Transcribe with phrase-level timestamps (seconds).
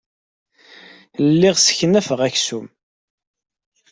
[1.29, 2.67] Lliɣ sseknafeɣ-d aksum.